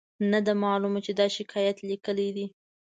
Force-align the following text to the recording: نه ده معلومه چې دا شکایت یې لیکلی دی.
نه 0.31 0.39
ده 0.45 0.53
معلومه 0.63 0.99
چې 1.05 1.11
دا 1.19 1.27
شکایت 1.37 1.77
یې 1.79 1.87
لیکلی 1.89 2.29
دی. 2.35 2.45